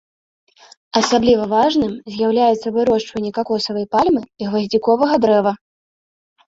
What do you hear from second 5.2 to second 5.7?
дрэва.